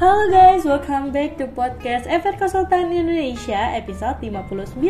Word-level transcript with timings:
Halo 0.00 0.32
guys, 0.32 0.64
welcome 0.64 1.12
back 1.12 1.36
to 1.36 1.44
podcast 1.52 2.08
FR 2.08 2.32
Konsultan 2.40 2.88
Indonesia 2.88 3.76
episode 3.76 4.16
59 4.24 4.80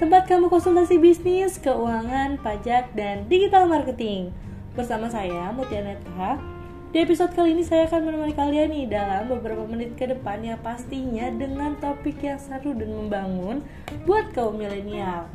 Tempat 0.00 0.32
kamu 0.32 0.48
konsultasi 0.48 0.96
bisnis, 0.96 1.60
keuangan, 1.60 2.40
pajak, 2.40 2.88
dan 2.96 3.28
digital 3.28 3.68
marketing. 3.68 4.32
Bersama 4.72 5.12
saya, 5.12 5.52
Mutia 5.52 5.84
Neta 5.84 6.40
Di 6.88 7.04
episode 7.04 7.36
kali 7.36 7.52
ini 7.52 7.68
saya 7.68 7.84
akan 7.84 8.00
menemani 8.00 8.32
kalian 8.32 8.72
nih 8.72 8.88
dalam 8.88 9.28
beberapa 9.28 9.60
menit 9.68 9.92
ke 10.00 10.08
depan 10.08 10.40
yang 10.40 10.56
pastinya 10.64 11.28
dengan 11.36 11.76
topik 11.76 12.16
yang 12.24 12.40
seru 12.40 12.72
dan 12.72 12.96
membangun 12.96 13.60
buat 14.08 14.32
kaum 14.32 14.56
milenial. 14.56 15.28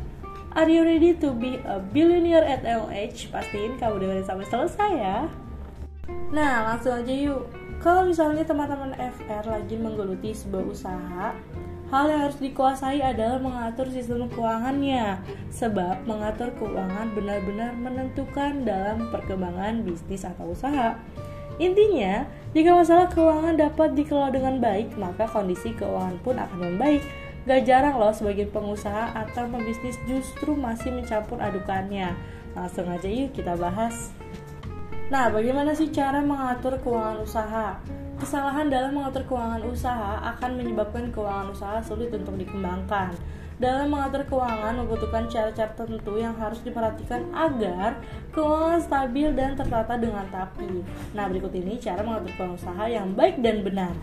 Are 0.57 0.65
you 0.65 0.81
ready 0.81 1.13
to 1.21 1.29
be 1.29 1.61
a 1.61 1.77
billionaire 1.77 2.41
at 2.41 2.65
LH? 2.65 3.29
Pastiin 3.29 3.77
kamu 3.77 4.01
dengerin 4.01 4.25
sampai 4.25 4.49
selesai 4.49 4.91
ya. 4.97 5.19
Nah, 6.33 6.73
langsung 6.73 7.05
aja 7.05 7.13
yuk 7.13 7.64
kalau 7.85 8.01
misalnya 8.01 8.41
teman-teman 8.41 8.97
FR 8.97 9.45
lagi 9.45 9.77
menggeluti 9.77 10.33
sebuah 10.33 10.65
usaha, 10.65 11.37
hal 11.93 12.05
yang 12.09 12.25
harus 12.25 12.41
dikuasai 12.41 12.97
adalah 12.97 13.37
mengatur 13.37 13.85
sistem 13.93 14.25
keuangannya. 14.33 15.21
Sebab 15.53 16.09
mengatur 16.09 16.49
keuangan 16.57 17.13
benar-benar 17.13 17.77
menentukan 17.77 18.65
dalam 18.65 19.13
perkembangan 19.13 19.85
bisnis 19.85 20.25
atau 20.25 20.49
usaha. 20.57 20.97
Intinya, 21.61 22.25
jika 22.57 22.73
masalah 22.73 23.05
keuangan 23.13 23.53
dapat 23.53 23.93
dikelola 23.93 24.33
dengan 24.33 24.57
baik, 24.57 24.97
maka 24.97 25.29
kondisi 25.29 25.77
keuangan 25.77 26.17
pun 26.25 26.41
akan 26.41 26.57
membaik. 26.57 27.05
Gak 27.45 27.69
jarang 27.69 28.01
loh 28.01 28.09
sebagian 28.09 28.49
pengusaha 28.49 29.13
atau 29.13 29.45
pembisnis 29.45 30.01
justru 30.09 30.57
masih 30.57 30.89
mencampur 30.89 31.37
adukannya. 31.37 32.17
Langsung 32.57 32.89
aja 32.89 33.05
yuk 33.05 33.37
kita 33.37 33.53
bahas. 33.53 34.09
Nah, 35.05 35.29
bagaimana 35.29 35.69
sih 35.77 35.93
cara 35.93 36.17
mengatur 36.17 36.81
keuangan 36.81 37.21
usaha? 37.21 37.77
Kesalahan 38.17 38.73
dalam 38.73 38.97
mengatur 38.97 39.21
keuangan 39.29 39.61
usaha 39.69 40.17
akan 40.33 40.57
menyebabkan 40.57 41.13
keuangan 41.13 41.53
usaha 41.53 41.77
sulit 41.85 42.09
untuk 42.09 42.33
dikembangkan. 42.41 43.13
Dalam 43.61 43.93
mengatur 43.93 44.25
keuangan 44.25 44.81
membutuhkan 44.81 45.29
cara-cara 45.29 45.69
tertentu 45.77 46.17
yang 46.17 46.33
harus 46.41 46.57
diperhatikan 46.65 47.21
agar 47.37 48.01
keuangan 48.33 48.81
stabil 48.81 49.29
dan 49.37 49.53
tertata 49.53 49.93
dengan 49.93 50.25
rapi. 50.33 50.81
Nah, 51.13 51.29
berikut 51.29 51.53
ini 51.53 51.77
cara 51.77 52.01
mengatur 52.01 52.33
keuangan 52.33 52.57
usaha 52.57 52.83
yang 52.89 53.13
baik 53.13 53.45
dan 53.45 53.61
benar. 53.61 53.93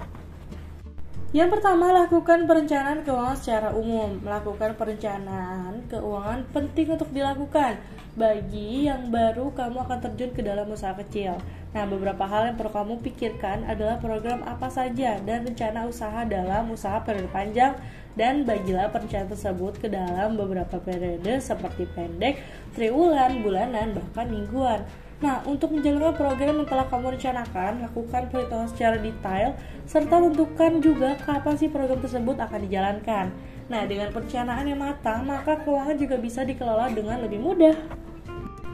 Yang 1.32 1.48
pertama, 1.56 1.96
lakukan 1.96 2.44
perencanaan 2.44 3.08
keuangan 3.08 3.40
secara 3.40 3.72
umum. 3.72 4.20
Melakukan 4.20 4.76
perencanaan 4.76 5.80
keuangan 5.88 6.44
penting 6.52 6.92
untuk 6.92 7.08
dilakukan. 7.08 7.80
Bagi 8.12 8.84
yang 8.84 9.08
baru, 9.08 9.48
kamu 9.56 9.80
akan 9.80 9.98
terjun 10.04 10.36
ke 10.36 10.44
dalam 10.44 10.68
usaha 10.68 10.92
kecil. 10.92 11.40
Nah, 11.72 11.88
beberapa 11.88 12.28
hal 12.28 12.52
yang 12.52 12.56
perlu 12.60 12.68
kamu 12.76 12.94
pikirkan 13.00 13.64
adalah 13.64 13.96
program 13.96 14.44
apa 14.44 14.68
saja 14.68 15.16
dan 15.24 15.48
rencana 15.48 15.88
usaha 15.88 16.20
dalam 16.28 16.68
usaha 16.68 17.00
periode 17.00 17.32
panjang 17.32 17.80
dan 18.12 18.44
bagilah 18.44 18.92
perencanaan 18.92 19.32
tersebut 19.32 19.80
ke 19.80 19.88
dalam 19.88 20.36
beberapa 20.36 20.76
periode 20.84 21.40
seperti 21.40 21.88
pendek, 21.96 22.44
triwulan, 22.76 23.40
bulanan, 23.40 23.96
bahkan 23.96 24.28
mingguan. 24.28 24.84
Nah, 25.22 25.38
untuk 25.46 25.70
menjalankan 25.70 26.18
program 26.18 26.54
yang 26.58 26.66
telah 26.66 26.86
kamu 26.90 27.14
rencanakan, 27.14 27.86
lakukan 27.86 28.22
perhitungan 28.26 28.66
secara 28.66 28.98
detail, 28.98 29.54
serta 29.86 30.18
tentukan 30.18 30.82
juga 30.82 31.14
kapan 31.22 31.54
si 31.54 31.70
program 31.70 32.02
tersebut 32.02 32.42
akan 32.42 32.60
dijalankan. 32.66 33.30
Nah, 33.70 33.86
dengan 33.86 34.10
perencanaan 34.10 34.66
yang 34.66 34.82
matang, 34.82 35.22
maka 35.22 35.62
keuangan 35.62 35.94
juga 35.94 36.18
bisa 36.18 36.42
dikelola 36.42 36.90
dengan 36.90 37.22
lebih 37.22 37.38
mudah. 37.38 37.78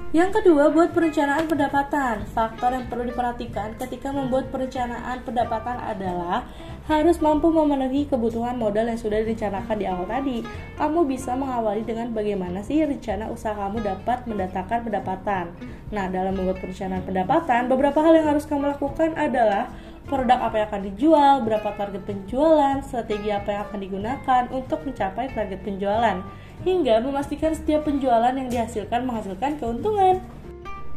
Yang 0.08 0.40
kedua, 0.40 0.72
buat 0.72 0.96
perencanaan 0.96 1.44
pendapatan. 1.44 2.24
Faktor 2.32 2.72
yang 2.72 2.88
perlu 2.88 3.12
diperhatikan 3.12 3.76
ketika 3.76 4.08
membuat 4.08 4.48
perencanaan 4.48 5.20
pendapatan 5.20 5.76
adalah 5.76 6.48
harus 6.88 7.20
mampu 7.20 7.52
memenuhi 7.52 8.08
kebutuhan 8.08 8.56
modal 8.56 8.88
yang 8.88 8.96
sudah 8.96 9.20
direncanakan 9.20 9.76
di 9.76 9.84
awal 9.84 10.08
tadi. 10.08 10.40
Kamu 10.80 11.04
bisa 11.04 11.36
mengawali 11.36 11.84
dengan 11.84 12.08
bagaimana 12.16 12.64
sih 12.64 12.80
rencana 12.88 13.28
usaha 13.28 13.52
kamu 13.52 13.84
dapat 13.84 14.24
mendatangkan 14.24 14.88
pendapatan. 14.88 15.52
Nah, 15.92 16.08
dalam 16.08 16.32
membuat 16.32 16.64
perencanaan 16.64 17.04
pendapatan, 17.04 17.68
beberapa 17.68 18.00
hal 18.00 18.16
yang 18.16 18.32
harus 18.32 18.48
kamu 18.48 18.64
lakukan 18.80 19.12
adalah 19.12 19.68
produk 20.08 20.40
apa 20.40 20.54
yang 20.58 20.66
akan 20.72 20.82
dijual, 20.90 21.34
berapa 21.44 21.68
target 21.76 22.02
penjualan, 22.08 22.80
strategi 22.82 23.28
apa 23.30 23.48
yang 23.52 23.62
akan 23.68 23.78
digunakan 23.78 24.42
untuk 24.50 24.82
mencapai 24.82 25.30
target 25.36 25.60
penjualan, 25.62 26.24
hingga 26.64 27.04
memastikan 27.04 27.52
setiap 27.54 27.86
penjualan 27.86 28.32
yang 28.32 28.48
dihasilkan 28.48 29.04
menghasilkan 29.04 29.60
keuntungan. 29.60 30.24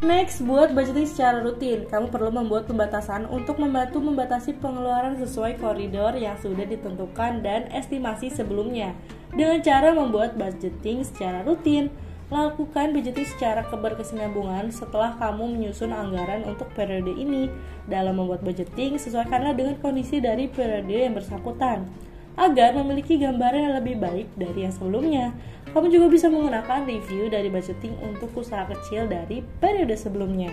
Next, 0.02 0.42
buat 0.42 0.74
budgeting 0.74 1.06
secara 1.06 1.46
rutin. 1.46 1.86
Kamu 1.86 2.10
perlu 2.10 2.34
membuat 2.34 2.66
pembatasan 2.66 3.22
untuk 3.30 3.62
membantu 3.62 4.02
membatasi 4.02 4.58
pengeluaran 4.58 5.14
sesuai 5.14 5.62
koridor 5.62 6.18
yang 6.18 6.34
sudah 6.42 6.66
ditentukan 6.66 7.38
dan 7.38 7.70
estimasi 7.70 8.26
sebelumnya. 8.26 8.98
Dengan 9.30 9.62
cara 9.62 9.94
membuat 9.94 10.34
budgeting 10.34 11.06
secara 11.06 11.46
rutin, 11.46 11.86
lakukan 12.32 12.96
budgeting 12.96 13.28
secara 13.28 13.60
keberkesinambungan 13.68 14.72
setelah 14.72 15.12
kamu 15.20 15.52
menyusun 15.52 15.92
anggaran 15.92 16.48
untuk 16.48 16.72
periode 16.72 17.12
ini. 17.12 17.52
Dalam 17.84 18.16
membuat 18.16 18.40
budgeting, 18.40 18.96
sesuaikanlah 18.96 19.52
dengan 19.52 19.76
kondisi 19.78 20.18
dari 20.18 20.48
periode 20.48 20.90
yang 20.90 21.12
bersangkutan 21.12 21.86
agar 22.32 22.72
memiliki 22.72 23.20
gambaran 23.20 23.60
yang 23.60 23.74
lebih 23.76 23.96
baik 24.00 24.26
dari 24.40 24.64
yang 24.64 24.72
sebelumnya. 24.72 25.36
Kamu 25.76 25.92
juga 25.92 26.08
bisa 26.08 26.32
menggunakan 26.32 26.88
review 26.88 27.28
dari 27.28 27.52
budgeting 27.52 27.96
untuk 28.00 28.32
usaha 28.36 28.64
kecil 28.68 29.08
dari 29.08 29.44
periode 29.60 29.96
sebelumnya. 29.96 30.52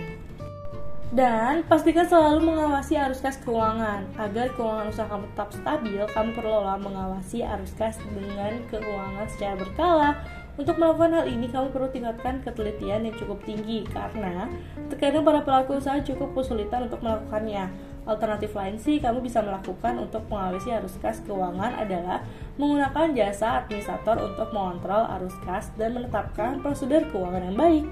Dan 1.10 1.66
pastikan 1.66 2.06
selalu 2.06 2.54
mengawasi 2.54 2.94
arus 2.94 3.18
kas 3.18 3.34
keuangan. 3.42 4.06
Agar 4.14 4.54
keuangan 4.54 4.94
usaha 4.94 5.10
kamu 5.10 5.26
tetap 5.34 5.50
stabil, 5.50 6.02
kamu 6.14 6.30
perlu 6.38 6.62
mengawasi 6.78 7.42
arus 7.42 7.74
kas 7.74 7.98
dengan 8.14 8.62
keuangan 8.70 9.26
secara 9.34 9.58
berkala. 9.58 10.10
Untuk 10.58 10.76
melakukan 10.76 11.14
hal 11.14 11.26
ini, 11.30 11.46
kamu 11.46 11.70
perlu 11.70 11.88
tingkatkan 11.94 12.42
ketelitian 12.42 13.06
yang 13.06 13.14
cukup 13.14 13.38
tinggi 13.46 13.86
karena 13.86 14.50
terkadang 14.90 15.22
para 15.22 15.40
pelaku 15.46 15.78
usaha 15.78 15.98
cukup 16.02 16.34
kesulitan 16.34 16.90
untuk 16.90 17.02
melakukannya. 17.02 17.70
Alternatif 18.08 18.56
lain 18.56 18.80
sih 18.80 18.96
kamu 18.98 19.20
bisa 19.22 19.44
melakukan 19.44 20.00
untuk 20.00 20.24
mengawasi 20.32 20.72
arus 20.72 20.96
kas 20.98 21.20
keuangan 21.22 21.78
adalah 21.78 22.24
menggunakan 22.56 23.12
jasa 23.12 23.62
administrator 23.62 24.18
untuk 24.24 24.48
mengontrol 24.56 25.04
arus 25.20 25.36
kas 25.44 25.68
dan 25.76 25.94
menetapkan 25.94 26.58
prosedur 26.64 27.04
keuangan 27.12 27.52
yang 27.52 27.58
baik. 27.60 27.84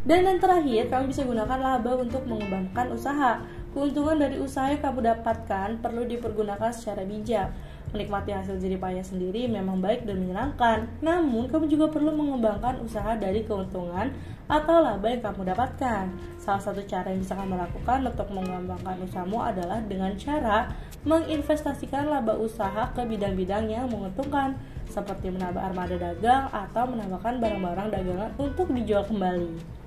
Dan 0.00 0.24
yang 0.24 0.40
terakhir, 0.40 0.88
kamu 0.88 1.12
bisa 1.12 1.22
gunakan 1.28 1.60
laba 1.60 1.92
untuk 2.00 2.24
mengembangkan 2.24 2.88
usaha. 2.96 3.44
Keuntungan 3.70 4.18
dari 4.18 4.40
usaha 4.40 4.72
yang 4.72 4.82
kamu 4.82 5.06
dapatkan 5.06 5.78
perlu 5.78 6.08
dipergunakan 6.08 6.72
secara 6.72 7.04
bijak. 7.04 7.52
Menikmati 7.90 8.30
hasil 8.30 8.62
jerih 8.62 8.78
payah 8.78 9.02
sendiri 9.02 9.50
memang 9.50 9.82
baik 9.82 10.06
dan 10.06 10.22
menyenangkan, 10.22 10.86
namun 11.02 11.50
kamu 11.50 11.66
juga 11.66 11.90
perlu 11.90 12.14
mengembangkan 12.14 12.78
usaha 12.86 13.18
dari 13.18 13.42
keuntungan 13.42 14.14
atau 14.46 14.78
laba 14.78 15.10
yang 15.10 15.18
kamu 15.18 15.50
dapatkan. 15.50 16.06
Salah 16.38 16.62
satu 16.62 16.86
cara 16.86 17.10
yang 17.10 17.18
bisa 17.18 17.34
kamu 17.34 17.58
lakukan 17.58 18.06
untuk 18.06 18.30
mengembangkan 18.30 18.94
usahamu 19.02 19.42
adalah 19.42 19.82
dengan 19.82 20.14
cara 20.14 20.70
menginvestasikan 21.02 22.06
laba 22.06 22.38
usaha 22.38 22.94
ke 22.94 23.02
bidang-bidang 23.02 23.66
yang 23.66 23.90
menguntungkan, 23.90 24.54
seperti 24.86 25.34
menambah 25.34 25.58
armada 25.58 25.98
dagang 25.98 26.46
atau 26.54 26.86
menambahkan 26.86 27.42
barang-barang 27.42 27.88
dagangan 27.90 28.30
untuk 28.38 28.70
dijual 28.70 29.02
kembali. 29.02 29.79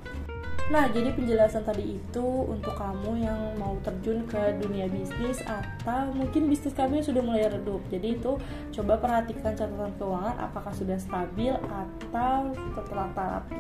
Nah, 0.71 0.87
jadi 0.87 1.11
penjelasan 1.11 1.67
tadi 1.67 1.99
itu 1.99 2.23
untuk 2.47 2.71
kamu 2.79 3.19
yang 3.19 3.39
mau 3.59 3.75
terjun 3.83 4.23
ke 4.23 4.55
dunia 4.63 4.87
bisnis 4.87 5.43
atau 5.43 6.07
mungkin 6.15 6.47
bisnis 6.47 6.71
kamu 6.71 7.03
yang 7.03 7.07
sudah 7.11 7.19
mulai 7.19 7.51
redup. 7.51 7.83
Jadi 7.91 8.15
itu 8.15 8.39
coba 8.79 8.95
perhatikan 8.95 9.59
catatan 9.59 9.91
keuangan 9.99 10.39
apakah 10.39 10.71
sudah 10.71 10.95
stabil 10.95 11.51
atau 11.51 12.55
tertata 12.79 13.43
rapi. 13.43 13.59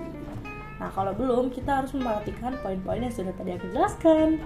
Nah, 0.79 0.89
kalau 0.95 1.11
belum, 1.11 1.51
kita 1.51 1.83
harus 1.83 1.91
memperhatikan 1.91 2.55
poin-poin 2.63 3.03
yang 3.03 3.11
sudah 3.11 3.35
tadi 3.35 3.51
aku 3.51 3.67
jelaskan. 3.75 4.39